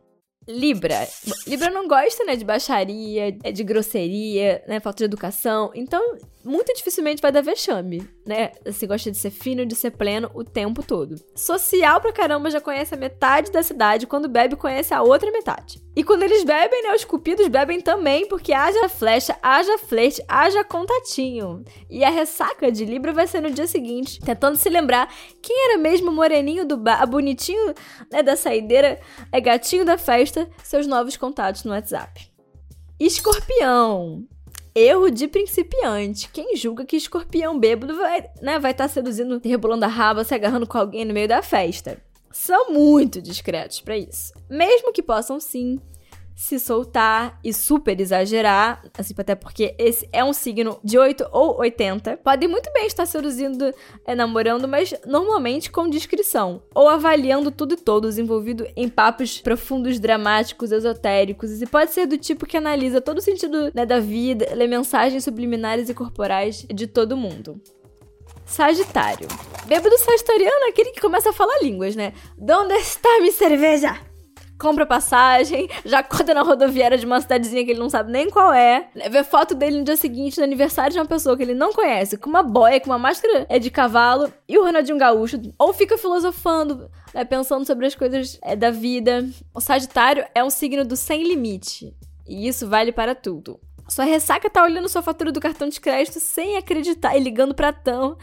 Libra. 0.47 1.07
Libra 1.45 1.69
não 1.69 1.88
gosta, 1.88 2.23
né, 2.23 2.35
de 2.35 2.45
baixaria, 2.45 3.31
de 3.31 3.63
grosseria, 3.63 4.63
né, 4.67 4.79
falta 4.79 4.99
de 4.99 5.05
educação. 5.05 5.71
Então, 5.75 6.17
muito 6.47 6.73
dificilmente 6.73 7.21
vai 7.21 7.31
dar 7.31 7.41
vexame, 7.41 8.07
né? 8.25 8.51
Assim, 8.65 8.88
gosta 8.88 9.11
de 9.11 9.17
ser 9.17 9.31
fino, 9.31 9.65
de 9.65 9.75
ser 9.75 9.91
pleno 9.91 10.31
o 10.33 10.44
tempo 10.44 10.81
todo. 10.81 11.15
Social 11.35 11.99
pra 11.99 12.13
caramba 12.13 12.49
já 12.49 12.61
conhece 12.61 12.94
a 12.94 12.97
metade 12.97 13.51
da 13.51 13.61
cidade, 13.61 14.07
quando 14.07 14.29
bebe 14.29 14.55
conhece 14.55 14.94
a 14.94 15.01
outra 15.01 15.29
metade. 15.31 15.81
E 15.95 16.03
quando 16.03 16.23
eles 16.23 16.44
bebem, 16.44 16.83
né, 16.83 16.94
os 16.94 17.03
cupidos 17.03 17.47
bebem 17.47 17.81
também, 17.81 18.27
porque 18.27 18.53
haja 18.53 18.88
flecha, 18.88 19.35
haja 19.41 19.77
flerte, 19.79 20.23
haja 20.27 20.63
contatinho. 20.63 21.63
E 21.89 22.03
a 22.03 22.09
ressaca 22.09 22.71
de 22.71 22.85
Libra 22.85 23.11
vai 23.11 23.27
ser 23.27 23.41
no 23.41 23.49
dia 23.49 23.67
seguinte, 23.67 24.19
tentando 24.21 24.55
se 24.55 24.69
lembrar 24.69 25.11
quem 25.41 25.69
era 25.69 25.77
mesmo 25.77 26.11
o 26.11 26.13
moreninho 26.13 26.66
do 26.66 26.77
bar, 26.77 27.06
bonitinho, 27.07 27.73
né, 28.11 28.23
da 28.23 28.35
saideira, 28.35 28.99
é 29.31 29.42
gatinho 29.42 29.83
da 29.83 29.97
festa, 29.97 30.36
seus 30.63 30.85
novos 30.85 31.15
contatos 31.15 31.63
no 31.63 31.71
WhatsApp. 31.71 32.29
Escorpião 32.99 34.27
erro 34.77 35.09
de 35.09 35.27
principiante. 35.27 36.29
Quem 36.29 36.56
julga 36.56 36.85
que 36.85 36.95
escorpião 36.95 37.57
bêbado 37.57 37.95
vai, 37.95 38.29
né, 38.41 38.59
vai 38.59 38.71
estar 38.71 38.87
tá 38.87 38.94
seduzindo, 38.94 39.41
rebolando 39.44 39.85
a 39.85 39.87
raba, 39.87 40.23
se 40.23 40.35
agarrando 40.35 40.67
com 40.67 40.77
alguém 40.77 41.03
no 41.03 41.15
meio 41.15 41.27
da 41.27 41.41
festa. 41.41 41.97
São 42.31 42.71
muito 42.71 43.19
discretos 43.19 43.81
para 43.81 43.97
isso. 43.97 44.33
Mesmo 44.47 44.94
que 44.94 45.01
possam 45.01 45.39
sim 45.39 45.79
se 46.37 46.59
soltar 46.59 47.39
e 47.44 47.51
super 47.51 47.99
exagerar, 47.99 48.83
assim, 48.95 49.15
até 49.17 49.33
porque 49.33 49.73
esse 49.79 50.07
é 50.13 50.23
um 50.23 50.31
signo 50.31 50.79
de 50.83 50.95
8 50.95 51.27
ou 51.31 51.59
80, 51.59 52.17
podem 52.17 52.47
muito 52.47 52.71
bem 52.71 52.85
estar 52.85 53.07
seduzindo, 53.07 53.73
é, 54.06 54.13
namorando, 54.13 54.67
mas 54.67 54.94
normalmente 55.03 55.71
com 55.71 55.89
discrição, 55.89 56.61
ou 56.75 56.87
avaliando 56.87 57.49
tudo 57.49 57.73
e 57.73 57.77
todos, 57.77 58.19
envolvido 58.19 58.67
em 58.75 58.87
papos 58.87 59.41
profundos, 59.41 59.99
dramáticos, 59.99 60.71
esotéricos, 60.71 61.59
e 61.59 61.65
pode 61.65 61.91
ser 61.91 62.06
do 62.06 62.19
tipo 62.19 62.45
que 62.45 62.56
analisa 62.56 63.01
todo 63.01 63.17
o 63.17 63.21
sentido 63.21 63.71
né, 63.73 63.83
da 63.83 63.99
vida, 63.99 64.53
lê 64.53 64.67
mensagens 64.67 65.23
subliminares 65.23 65.89
e 65.89 65.94
corporais 65.95 66.63
de 66.71 66.85
todo 66.85 67.17
mundo. 67.17 67.59
Sagitário. 68.45 69.27
Bêbado 69.65 69.97
sagitariano 69.97 70.65
é 70.65 70.69
aquele 70.69 70.91
que 70.91 71.01
começa 71.01 71.31
a 71.31 71.33
falar 71.33 71.63
línguas, 71.63 71.95
né? 71.95 72.13
Donde 72.37 72.75
está 72.75 73.19
minha 73.19 73.31
cerveja? 73.31 74.06
Compra 74.57 74.85
passagem, 74.85 75.69
já 75.85 75.99
acorda 75.99 76.33
na 76.33 76.42
rodoviária 76.42 76.97
de 76.97 77.06
uma 77.06 77.21
cidadezinha 77.21 77.64
que 77.64 77.71
ele 77.71 77.80
não 77.80 77.90
sabe 77.90 78.11
nem 78.11 78.30
qual 78.30 78.52
é, 78.54 78.90
vê 79.09 79.23
foto 79.23 79.54
dele 79.54 79.80
no 79.80 79.83
dia 79.83 79.95
seguinte 79.95 80.37
no 80.37 80.44
aniversário 80.44 80.94
de 80.94 80.99
uma 80.99 81.06
pessoa 81.06 81.37
que 81.37 81.44
ele 81.44 81.54
não 81.54 81.71
conhece, 81.73 82.18
com 82.18 82.30
uma 82.30 82.44
boia, 82.44 82.80
com 82.80 82.90
uma 82.90 82.99
máscara 82.99 83.45
é 83.49 83.59
de 83.59 83.69
cavalo 83.69 84.31
e 84.47 84.57
o 84.57 84.64
Ronaldinho 84.64 84.97
Gaúcho, 84.97 85.40
ou 85.57 85.73
fica 85.73 85.97
filosofando, 85.97 86.90
né, 87.14 87.23
pensando 87.23 87.66
sobre 87.66 87.85
as 87.85 87.95
coisas 87.95 88.40
é, 88.42 88.56
da 88.56 88.71
vida. 88.71 89.28
O 89.54 89.61
Sagitário 89.61 90.26
é 90.33 90.44
um 90.44 90.49
signo 90.49 90.83
do 90.83 90.95
sem 90.95 91.23
limite, 91.23 91.95
e 92.28 92.47
isso 92.47 92.68
vale 92.68 92.92
para 92.92 93.16
tudo. 93.16 93.59
Sua 93.87 94.04
ressaca 94.04 94.49
tá 94.49 94.64
olhando 94.64 94.90
sua 94.90 95.02
fatura 95.02 95.31
do 95.31 95.40
cartão 95.40 95.69
de 95.69 95.80
crédito 95.80 96.19
sem 96.19 96.57
acreditar 96.57 97.16
e 97.16 97.21
ligando 97.21 97.56
pra 97.56 97.71
Tão 97.71 98.18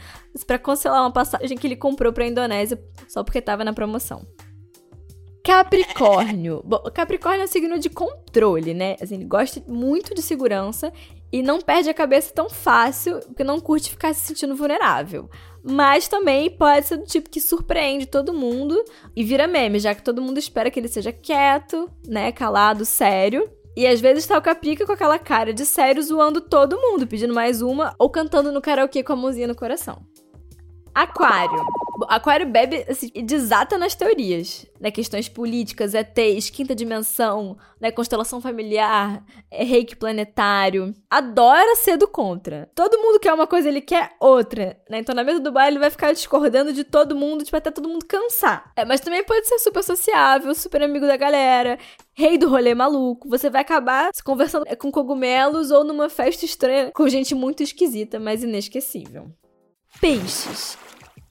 para 0.45 0.59
cancelar 0.59 1.01
uma 1.01 1.11
passagem 1.11 1.57
que 1.57 1.65
ele 1.65 1.75
comprou 1.75 2.13
pra 2.13 2.27
Indonésia 2.27 2.79
só 3.07 3.23
porque 3.23 3.41
tava 3.41 3.63
na 3.63 3.73
promoção. 3.73 4.25
Capricórnio. 5.45 6.63
Bom, 6.65 6.79
Capricórnio 6.91 7.41
é 7.41 7.43
um 7.43 7.47
signo 7.47 7.77
de 7.77 7.87
controle, 7.87 8.73
né? 8.73 8.95
Assim, 8.99 9.13
ele 9.15 9.25
gosta 9.25 9.61
muito 9.67 10.15
de 10.15 10.21
segurança 10.23 10.91
e 11.31 11.43
não 11.43 11.61
perde 11.61 11.87
a 11.87 11.93
cabeça 11.93 12.33
tão 12.33 12.49
fácil, 12.49 13.19
porque 13.19 13.43
não 13.43 13.59
curte 13.59 13.91
ficar 13.91 14.13
se 14.15 14.21
sentindo 14.21 14.55
vulnerável. 14.55 15.29
Mas 15.63 16.07
também 16.07 16.49
pode 16.49 16.87
ser 16.87 16.97
do 16.97 17.05
tipo 17.05 17.29
que 17.29 17.39
surpreende 17.39 18.07
todo 18.07 18.33
mundo 18.33 18.83
e 19.15 19.23
vira 19.23 19.47
meme, 19.47 19.77
já 19.77 19.93
que 19.93 20.01
todo 20.01 20.21
mundo 20.21 20.39
espera 20.39 20.71
que 20.71 20.79
ele 20.79 20.87
seja 20.87 21.11
quieto, 21.11 21.91
né, 22.07 22.31
calado, 22.31 22.83
sério. 22.83 23.47
E 23.77 23.85
às 23.85 24.01
vezes 24.01 24.25
tá 24.25 24.37
o 24.37 24.41
Caprica 24.41 24.85
com 24.85 24.93
aquela 24.93 25.19
cara 25.19 25.53
de 25.53 25.65
sério 25.65 26.01
zoando 26.01 26.41
todo 26.41 26.79
mundo, 26.79 27.05
pedindo 27.05 27.33
mais 27.35 27.61
uma 27.61 27.93
ou 27.99 28.09
cantando 28.09 28.51
no 28.51 28.61
karaokê 28.61 29.03
com 29.03 29.13
a 29.13 29.15
mãozinha 29.15 29.47
no 29.47 29.55
coração. 29.55 30.01
Aquário. 30.93 31.61
Aquário 32.07 32.45
bebe, 32.45 32.85
assim, 32.89 33.09
desata 33.23 33.77
nas 33.77 33.95
teorias, 33.95 34.65
né? 34.79 34.91
Questões 34.91 35.29
políticas, 35.29 35.93
ETs, 35.93 36.49
quinta 36.49 36.75
dimensão, 36.75 37.57
né? 37.79 37.91
Constelação 37.91 38.41
familiar, 38.41 39.23
é, 39.49 39.63
reiki 39.63 39.95
planetário. 39.95 40.93
Adora 41.09 41.75
ser 41.75 41.97
do 41.97 42.07
contra. 42.07 42.69
Todo 42.75 42.97
mundo 42.97 43.19
quer 43.19 43.33
uma 43.33 43.47
coisa, 43.47 43.69
ele 43.69 43.81
quer 43.81 44.11
outra, 44.19 44.77
né? 44.89 44.99
Então 44.99 45.15
na 45.15 45.23
mesa 45.23 45.39
do 45.39 45.51
baile 45.51 45.75
ele 45.75 45.79
vai 45.79 45.89
ficar 45.89 46.11
discordando 46.11 46.73
de 46.73 46.83
todo 46.83 47.15
mundo, 47.15 47.43
tipo, 47.43 47.55
até 47.55 47.71
todo 47.71 47.87
mundo 47.87 48.05
cansar. 48.05 48.71
É, 48.75 48.83
mas 48.83 48.99
também 48.99 49.23
pode 49.23 49.47
ser 49.47 49.59
super 49.59 49.83
sociável, 49.83 50.53
super 50.53 50.83
amigo 50.83 51.07
da 51.07 51.15
galera, 51.15 51.79
rei 52.13 52.37
do 52.37 52.49
rolê 52.49 52.75
maluco. 52.75 53.29
Você 53.29 53.49
vai 53.49 53.61
acabar 53.61 54.09
se 54.13 54.23
conversando 54.23 54.65
com 54.77 54.91
cogumelos 54.91 55.71
ou 55.71 55.83
numa 55.83 56.09
festa 56.09 56.43
estranha 56.43 56.91
com 56.93 57.07
gente 57.07 57.33
muito 57.33 57.63
esquisita, 57.63 58.19
mas 58.19 58.43
inesquecível. 58.43 59.31
Peixes 60.01 60.77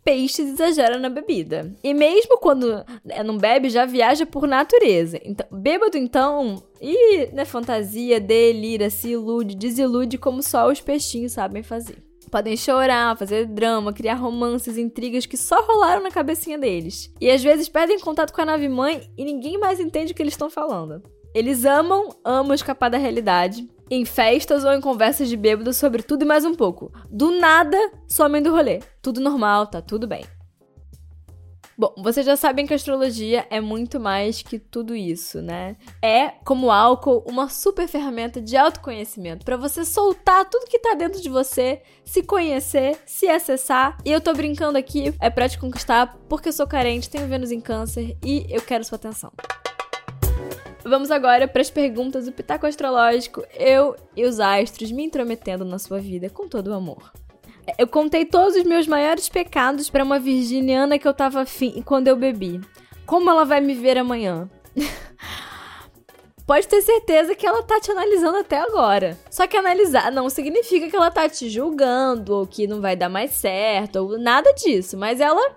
peixes 0.04 0.50
exagera 0.50 0.99
na 0.99 1.08
bebida. 1.08 1.75
E 1.82 1.94
mesmo 1.94 2.38
quando 2.38 2.84
é, 3.08 3.23
não 3.23 3.38
bebe, 3.38 3.70
já 3.70 3.87
viaja 3.87 4.26
por 4.26 4.46
natureza. 4.46 5.18
Então, 5.25 5.46
bêbado, 5.50 5.96
então, 5.96 6.62
e 6.80 7.26
né, 7.32 7.44
fantasia, 7.44 8.20
delira, 8.20 8.90
se 8.90 9.08
ilude, 9.08 9.56
desilude 9.56 10.18
como 10.18 10.42
só 10.42 10.70
os 10.70 10.80
peixinhos 10.80 11.32
sabem 11.32 11.62
fazer. 11.62 11.96
Podem 12.30 12.56
chorar, 12.56 13.16
fazer 13.16 13.46
drama, 13.46 13.92
criar 13.92 14.14
romances, 14.14 14.76
intrigas 14.76 15.25
que 15.25 15.37
só 15.37 15.62
rolaram 15.62 16.02
na 16.02 16.11
cabecinha 16.11 16.58
deles. 16.58 17.12
E 17.20 17.30
às 17.30 17.42
vezes 17.42 17.68
perdem 17.68 17.99
contato 18.00 18.32
com 18.32 18.40
a 18.40 18.44
nave 18.46 18.68
mãe 18.68 19.08
e 19.16 19.25
ninguém 19.25 19.58
mais 19.58 19.78
entende 19.78 20.12
o 20.12 20.14
que 20.14 20.23
eles 20.23 20.34
estão 20.34 20.50
falando. 20.50 21.02
Eles 21.34 21.64
amam, 21.64 22.11
amam 22.25 22.54
escapar 22.54 22.88
da 22.88 22.99
realidade, 22.99 23.68
em 23.90 24.04
festas 24.04 24.64
ou 24.64 24.72
em 24.72 24.80
conversas 24.80 25.28
de 25.28 25.36
bêbado 25.36 25.72
sobre 25.72 26.02
tudo 26.02 26.22
e 26.22 26.26
mais 26.26 26.44
um 26.44 26.54
pouco. 26.54 26.92
Do 27.10 27.30
nada, 27.38 27.78
somem 28.08 28.42
do 28.42 28.50
rolê. 28.50 28.80
Tudo 29.02 29.20
normal, 29.20 29.66
tá 29.66 29.80
tudo 29.82 30.06
bem. 30.06 30.24
Bom, 31.76 31.92
vocês 31.98 32.24
já 32.24 32.36
sabem 32.36 32.66
que 32.66 32.72
a 32.72 32.76
astrologia 32.76 33.46
é 33.50 33.60
muito 33.60 33.98
mais 33.98 34.42
que 34.42 34.60
tudo 34.60 34.94
isso, 34.94 35.42
né? 35.42 35.76
É, 36.00 36.28
como 36.44 36.70
álcool, 36.70 37.24
uma 37.28 37.48
super 37.48 37.88
ferramenta 37.88 38.40
de 38.40 38.56
autoconhecimento 38.56 39.44
para 39.44 39.56
você 39.56 39.84
soltar 39.84 40.48
tudo 40.48 40.68
que 40.68 40.78
tá 40.78 40.94
dentro 40.94 41.20
de 41.20 41.28
você, 41.28 41.82
se 42.04 42.22
conhecer, 42.22 42.96
se 43.04 43.26
acessar. 43.26 43.98
E 44.04 44.12
eu 44.12 44.20
tô 44.20 44.32
brincando 44.32 44.78
aqui, 44.78 45.12
é 45.20 45.28
pra 45.28 45.48
te 45.48 45.58
conquistar 45.58 46.16
porque 46.28 46.50
eu 46.50 46.52
sou 46.52 46.66
carente, 46.66 47.10
tenho 47.10 47.26
Vênus 47.26 47.50
em 47.50 47.60
Câncer 47.60 48.16
e 48.24 48.46
eu 48.48 48.62
quero 48.62 48.84
sua 48.84 48.96
atenção. 48.96 49.32
Vamos 50.84 51.10
agora 51.10 51.48
para 51.48 51.62
as 51.62 51.70
perguntas 51.70 52.26
do 52.26 52.32
Pitaco 52.32 52.66
Astrológico. 52.66 53.42
Eu 53.54 53.96
e 54.14 54.22
os 54.24 54.38
astros 54.38 54.92
me 54.92 55.02
intrometendo 55.02 55.64
na 55.64 55.78
sua 55.78 55.98
vida 55.98 56.28
com 56.28 56.46
todo 56.46 56.68
o 56.68 56.74
amor. 56.74 57.10
Eu 57.78 57.88
contei 57.88 58.26
todos 58.26 58.54
os 58.54 58.64
meus 58.64 58.86
maiores 58.86 59.26
pecados 59.30 59.88
para 59.88 60.04
uma 60.04 60.18
virginiana 60.18 60.98
que 60.98 61.08
eu 61.08 61.14
tava 61.14 61.40
afim 61.40 61.82
quando 61.86 62.08
eu 62.08 62.16
bebi. 62.16 62.60
Como 63.06 63.30
ela 63.30 63.46
vai 63.46 63.62
me 63.62 63.72
ver 63.72 63.96
amanhã? 63.96 64.48
Pode 66.46 66.68
ter 66.68 66.82
certeza 66.82 67.34
que 67.34 67.46
ela 67.46 67.62
tá 67.62 67.80
te 67.80 67.90
analisando 67.90 68.36
até 68.36 68.58
agora. 68.58 69.18
Só 69.30 69.46
que 69.46 69.56
analisar 69.56 70.12
não 70.12 70.28
significa 70.28 70.90
que 70.90 70.96
ela 70.96 71.10
tá 71.10 71.26
te 71.26 71.48
julgando 71.48 72.34
ou 72.34 72.46
que 72.46 72.66
não 72.66 72.82
vai 72.82 72.94
dar 72.94 73.08
mais 73.08 73.30
certo 73.30 73.96
ou 73.96 74.18
nada 74.18 74.52
disso, 74.52 74.98
mas 74.98 75.18
ela 75.18 75.56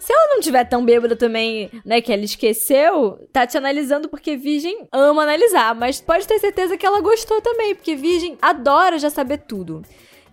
se 0.00 0.12
ela 0.12 0.34
não 0.34 0.40
tiver 0.40 0.64
tão 0.64 0.84
bêbada 0.84 1.14
também, 1.14 1.70
né, 1.84 2.00
que 2.00 2.12
ela 2.12 2.24
esqueceu, 2.24 3.28
tá 3.32 3.46
te 3.46 3.56
analisando 3.56 4.08
porque 4.08 4.34
Virgem 4.34 4.88
ama 4.90 5.22
analisar, 5.22 5.74
mas 5.74 6.00
pode 6.00 6.26
ter 6.26 6.38
certeza 6.38 6.76
que 6.76 6.86
ela 6.86 7.00
gostou 7.00 7.40
também, 7.42 7.74
porque 7.74 7.94
Virgem 7.94 8.38
adora 8.40 8.98
já 8.98 9.10
saber 9.10 9.38
tudo 9.46 9.82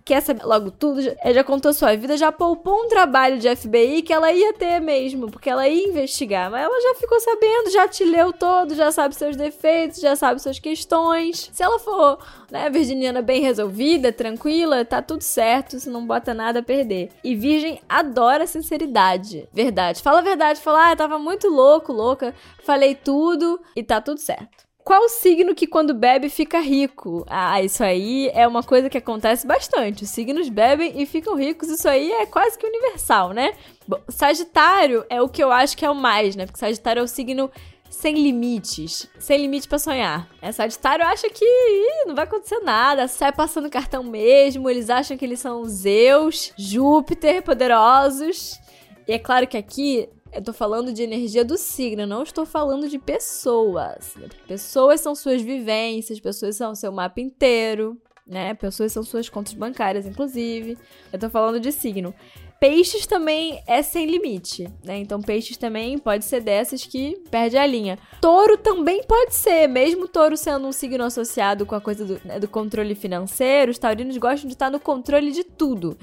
quer 0.08 0.22
saber 0.22 0.46
logo 0.46 0.72
tudo, 0.72 1.02
já, 1.02 1.12
já 1.34 1.44
contou 1.44 1.74
sua 1.74 1.94
vida, 1.98 2.16
já 2.16 2.32
poupou 2.32 2.86
um 2.86 2.88
trabalho 2.88 3.38
de 3.38 3.54
FBI 3.54 4.02
que 4.02 4.14
ela 4.14 4.32
ia 4.32 4.54
ter 4.54 4.80
mesmo, 4.80 5.30
porque 5.30 5.50
ela 5.50 5.68
ia 5.68 5.90
investigar. 5.90 6.50
Mas 6.50 6.64
ela 6.64 6.82
já 6.82 6.96
ficou 6.96 7.20
sabendo, 7.20 7.70
já 7.70 7.90
te 7.90 8.06
leu 8.06 8.32
todo, 8.32 8.74
já 8.74 8.90
sabe 8.90 9.14
seus 9.16 9.36
defeitos, 9.36 10.00
já 10.00 10.16
sabe 10.16 10.42
suas 10.42 10.60
questões. 10.60 11.50
Se 11.52 11.62
ela 11.62 11.78
for, 11.78 12.20
né, 12.50 12.70
virginiana 12.70 13.22
bem 13.22 13.42
resolvida, 13.42 14.14
tranquila, 14.14 14.86
tá 14.86 15.02
tudo 15.02 15.24
certo, 15.24 15.78
se 15.78 15.90
não 15.90 16.08
bota 16.08 16.34
nada 16.34 16.60
a 16.60 16.64
perder. 16.64 17.10
E 17.22 17.36
virgem 17.36 17.82
adora 17.90 18.48
sinceridade. 18.48 19.50
Verdade. 19.52 20.02
Fala 20.02 20.20
a 20.20 20.24
verdade, 20.24 20.62
fala, 20.62 20.92
ah, 20.92 20.96
tava 20.96 21.20
muito 21.20 21.50
louco, 21.50 21.92
louca, 21.92 22.34
falei 22.64 22.96
tudo 22.96 23.60
e 23.76 23.84
tá 23.84 24.00
tudo 24.00 24.22
certo. 24.22 24.67
Qual 24.88 25.04
o 25.04 25.10
signo 25.10 25.54
que 25.54 25.68
quando 25.68 25.94
bebe 25.94 26.30
fica 26.30 26.62
rico? 26.62 27.26
Ah, 27.28 27.62
isso 27.62 27.84
aí 27.84 28.32
é 28.34 28.48
uma 28.48 28.64
coisa 28.64 28.90
que 28.90 28.98
acontece 28.98 29.46
bastante. 29.46 30.06
Os 30.06 30.10
signos 30.10 30.48
bebem 30.48 30.94
e 30.96 31.06
ficam 31.06 31.36
ricos, 31.36 31.68
isso 31.68 31.90
aí 31.90 32.10
é 32.10 32.26
quase 32.26 32.58
que 32.58 32.66
universal, 32.66 33.34
né? 33.34 33.52
Bom, 33.86 34.00
Sagitário 34.08 35.06
é 35.10 35.22
o 35.22 35.28
que 35.28 35.44
eu 35.44 35.52
acho 35.52 35.76
que 35.76 35.84
é 35.84 35.90
o 35.90 35.94
mais, 35.94 36.38
né? 36.38 36.46
Porque 36.46 36.58
Sagitário 36.58 37.02
é 37.02 37.04
o 37.04 37.08
signo 37.08 37.52
sem 37.90 38.16
limites, 38.16 39.10
sem 39.20 39.42
limite 39.42 39.68
para 39.68 39.78
sonhar. 39.78 40.30
É, 40.42 40.54
Sagitário 40.54 41.06
acha 41.06 41.30
que 41.30 41.44
ih, 41.44 42.08
não 42.08 42.16
vai 42.16 42.24
acontecer 42.24 42.60
nada, 42.60 43.10
sai 43.10 43.34
passando 43.34 43.70
cartão 43.70 44.04
mesmo, 44.04 44.70
eles 44.70 44.90
acham 44.90 45.18
que 45.18 45.26
eles 45.26 45.42
são 45.42 45.66
Zeus, 45.66 46.54
Júpiter, 46.58 47.44
poderosos. 47.44 48.58
E 49.06 49.12
é 49.12 49.20
claro 49.20 49.48
que 49.48 49.58
aqui 49.58 50.08
eu 50.32 50.42
tô 50.42 50.54
falando 50.54 50.94
de 50.94 51.04
energia 51.04 51.44
do 51.44 51.58
signo, 51.58 52.06
não 52.06 52.24
estou 52.24 52.46
falando 52.46 52.88
de 52.88 53.00
pessoas. 53.00 54.16
Pessoas 54.48 55.02
são 55.02 55.16
suas 55.16 55.42
vivências, 55.42 56.20
pessoas 56.20 56.56
são 56.56 56.76
seu 56.76 56.92
mapa 56.92 57.20
inteiro, 57.22 58.00
né? 58.26 58.54
Pessoas 58.54 58.92
são 58.92 59.04
suas 59.04 59.30
contas 59.30 59.54
bancárias, 59.54 60.06
inclusive. 60.06 60.78
Eu 61.12 61.20
tô 61.20 61.30
falando 61.30 61.60
de 61.60 61.72
signo. 61.72 62.14
Peixes 62.60 63.06
também 63.06 63.62
é 63.68 63.84
sem 63.84 64.08
limite, 64.08 64.68
né? 64.84 64.98
Então, 64.98 65.22
peixes 65.22 65.58
também 65.58 65.98
pode 66.00 66.26
ser 66.26 66.42
dessas 66.42 66.84
que 66.86 67.16
perde 67.30 67.58
a 67.58 67.66
linha. 67.66 68.00
Touro 68.20 68.58
também 68.58 69.04
pode 69.04 69.36
ser, 69.36 69.68
mesmo 69.68 70.08
touro 70.08 70.36
sendo 70.36 70.68
um 70.68 70.72
signo 70.72 71.04
associado 71.04 71.66
com 71.66 71.76
a 71.76 71.82
coisa 71.82 72.04
do, 72.04 72.20
né, 72.26 72.40
do 72.40 72.48
controle 72.48 72.96
financeiro, 72.96 73.72
os 73.72 73.78
taurinos 73.78 74.18
gostam 74.18 74.48
de 74.48 74.56
estar 74.56 74.72
no 74.72 74.80
controle 74.80 75.32
de 75.32 75.44
tudo. 75.44 75.98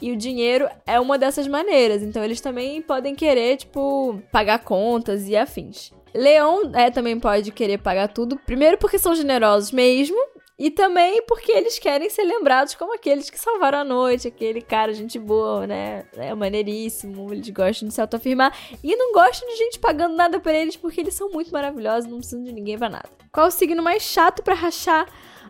E 0.00 0.10
o 0.10 0.16
dinheiro 0.16 0.68
é 0.86 0.98
uma 0.98 1.18
dessas 1.18 1.46
maneiras. 1.46 2.02
Então, 2.02 2.24
eles 2.24 2.40
também 2.40 2.80
podem 2.80 3.14
querer, 3.14 3.58
tipo, 3.58 4.18
pagar 4.32 4.60
contas 4.60 5.28
e 5.28 5.36
afins. 5.36 5.92
Leão 6.14 6.72
é, 6.74 6.90
também 6.90 7.18
pode 7.20 7.52
querer 7.52 7.78
pagar 7.78 8.08
tudo. 8.08 8.36
Primeiro 8.36 8.78
porque 8.78 8.98
são 8.98 9.14
generosos 9.14 9.70
mesmo, 9.70 10.16
e 10.58 10.70
também 10.70 11.22
porque 11.22 11.52
eles 11.52 11.78
querem 11.78 12.10
ser 12.10 12.24
lembrados 12.24 12.74
como 12.74 12.92
aqueles 12.92 13.30
que 13.30 13.38
salvaram 13.38 13.78
a 13.78 13.84
noite, 13.84 14.26
aquele 14.26 14.60
cara, 14.60 14.92
gente 14.92 15.16
boa, 15.16 15.66
né? 15.68 16.04
É 16.16 16.34
maneiríssimo, 16.34 17.32
eles 17.32 17.48
gostam 17.50 17.88
de 17.88 17.94
se 17.94 18.00
autoafirmar. 18.00 18.52
E 18.82 18.96
não 18.96 19.12
gostam 19.12 19.48
de 19.48 19.56
gente 19.56 19.78
pagando 19.78 20.16
nada 20.16 20.40
por 20.40 20.52
eles 20.52 20.76
porque 20.76 21.00
eles 21.00 21.14
são 21.14 21.30
muito 21.30 21.52
maravilhosos, 21.52 22.10
não 22.10 22.18
precisam 22.18 22.42
de 22.42 22.52
ninguém 22.52 22.76
pra 22.76 22.88
nada. 22.88 23.08
Qual 23.30 23.46
o 23.46 23.52
signo 23.52 23.80
mais 23.80 24.02
chato 24.02 24.42
para 24.42 24.54
rachar? 24.54 25.06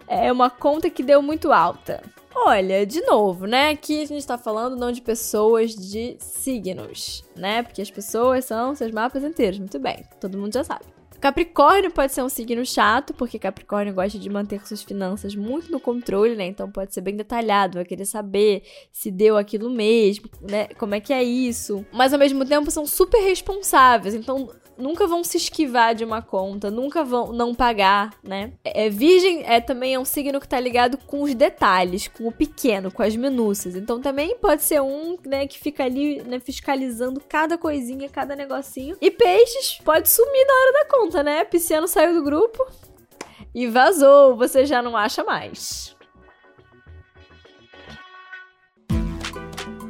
É 0.07 0.31
uma 0.31 0.51
conta 0.51 0.91
que 0.91 1.03
deu 1.03 1.23
muito 1.23 1.53
alta. 1.53 2.03
Olha, 2.35 2.85
de 2.85 3.01
novo, 3.01 3.47
né? 3.47 3.71
Aqui 3.71 4.03
a 4.03 4.07
gente 4.07 4.27
tá 4.27 4.37
falando 4.37 4.77
não 4.77 4.93
de 4.93 5.01
pessoas, 5.01 5.75
de 5.75 6.17
signos, 6.21 7.25
né? 7.35 7.63
Porque 7.63 7.81
as 7.81 7.91
pessoas 7.91 8.45
são 8.45 8.75
seus 8.75 8.93
mapas 8.93 9.25
inteiros, 9.25 9.59
muito 9.59 9.79
bem, 9.79 10.05
todo 10.21 10.39
mundo 10.39 10.53
já 10.53 10.65
sabe. 10.65 10.98
Capricórnio 11.21 11.91
pode 11.91 12.13
ser 12.13 12.23
um 12.23 12.29
signo 12.29 12.65
chato, 12.65 13.13
porque 13.13 13.39
Capricórnio 13.39 13.95
gosta 13.95 14.19
de 14.19 14.31
manter 14.31 14.67
suas 14.67 14.83
finanças 14.83 15.35
muito 15.35 15.71
no 15.71 15.81
controle, 15.81 16.37
né? 16.37 16.47
Então 16.47 16.71
pode 16.71 16.95
ser 16.95 17.01
bem 17.01 17.17
detalhado, 17.17 17.75
vai 17.79 17.85
querer 17.85 18.05
saber 18.05 18.63
se 18.93 19.11
deu 19.11 19.37
aquilo 19.37 19.69
mesmo, 19.69 20.29
né? 20.41 20.69
Como 20.79 20.95
é 20.95 21.01
que 21.01 21.13
é 21.13 21.23
isso. 21.23 21.85
Mas 21.93 22.13
ao 22.13 22.19
mesmo 22.19 22.45
tempo 22.45 22.71
são 22.71 22.87
super 22.87 23.21
responsáveis, 23.21 24.15
então 24.15 24.49
nunca 24.79 25.07
vão 25.07 25.25
se 25.25 25.37
esquivar 25.37 25.95
de 25.95 26.05
uma 26.05 26.23
conta, 26.23 26.71
nunca 26.71 27.03
vão 27.03 27.33
não 27.33 27.55
pagar, 27.55 28.15
né? 28.23 28.53
É, 28.65 28.89
virgem 28.89 29.43
é 29.45 29.61
também 29.61 29.95
é 29.95 29.99
um 29.99 30.05
signo 30.05 30.41
que 30.41 30.49
tá 30.49 30.61
ligado 30.61 30.97
com 30.99 31.23
os 31.23 31.35
detalhes, 31.35 32.07
com 32.07 32.29
o 32.29 32.33
pequeno, 32.33 32.93
com 32.93 33.03
as 33.03 33.17
minúcias. 33.17 33.75
Então 33.75 34.01
também 34.01 34.37
pode 34.37 34.63
ser 34.63 34.81
um, 34.81 35.19
né, 35.27 35.47
que 35.47 35.59
fica 35.59 35.85
ali, 35.85 36.23
né, 36.23 36.39
fiscalizando 36.39 37.21
cada 37.29 37.59
coisinha, 37.59 38.09
cada 38.09 38.37
negocinho. 38.37 38.97
E 39.01 39.11
peixes 39.11 39.81
pode 39.85 40.09
sumir 40.09 40.47
na 40.47 40.55
hora 40.55 40.73
da 40.73 40.85
conta, 41.09 41.23
né? 41.23 41.43
Pisciano 41.45 41.89
saiu 41.89 42.15
do 42.15 42.23
grupo 42.23 42.67
e 43.55 43.67
vazou, 43.67 44.37
você 44.37 44.67
já 44.67 44.83
não 44.83 44.95
acha 44.95 45.25
mais. 45.25 45.97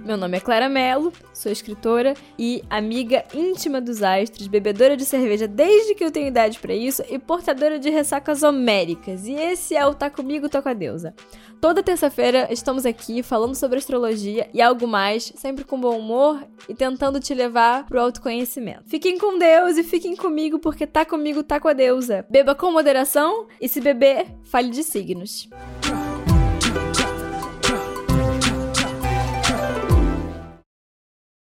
Meu 0.08 0.16
nome 0.16 0.38
é 0.38 0.40
Clara 0.40 0.70
Mello, 0.70 1.12
sou 1.34 1.52
escritora 1.52 2.14
e 2.38 2.64
amiga 2.70 3.26
íntima 3.34 3.78
dos 3.78 4.02
astros, 4.02 4.46
bebedora 4.46 4.96
de 4.96 5.04
cerveja 5.04 5.46
desde 5.46 5.94
que 5.94 6.02
eu 6.02 6.10
tenho 6.10 6.28
idade 6.28 6.58
para 6.58 6.72
isso 6.72 7.02
e 7.10 7.18
portadora 7.18 7.78
de 7.78 7.90
ressacas 7.90 8.42
homéricas. 8.42 9.26
E 9.26 9.34
esse 9.34 9.76
é 9.76 9.84
o 9.84 9.92
Tá 9.92 10.08
Comigo, 10.08 10.48
Tô 10.48 10.62
com 10.62 10.70
a 10.70 10.72
Deusa. 10.72 11.14
Toda 11.60 11.82
terça-feira 11.82 12.48
estamos 12.50 12.86
aqui 12.86 13.22
falando 13.22 13.54
sobre 13.54 13.76
astrologia 13.76 14.48
e 14.54 14.62
algo 14.62 14.88
mais, 14.88 15.30
sempre 15.36 15.62
com 15.62 15.78
bom 15.78 15.98
humor 15.98 16.42
e 16.66 16.74
tentando 16.74 17.20
te 17.20 17.34
levar 17.34 17.84
pro 17.84 18.00
autoconhecimento. 18.00 18.84
Fiquem 18.86 19.18
com 19.18 19.38
Deus 19.38 19.76
e 19.76 19.84
fiquem 19.84 20.16
comigo, 20.16 20.58
porque 20.58 20.86
tá 20.86 21.04
comigo, 21.04 21.42
tá 21.42 21.60
com 21.60 21.68
a 21.68 21.74
deusa. 21.74 22.24
Beba 22.30 22.54
com 22.54 22.72
moderação 22.72 23.46
e 23.60 23.68
se 23.68 23.78
beber, 23.78 24.24
fale 24.42 24.70
de 24.70 24.82
signos. 24.82 25.50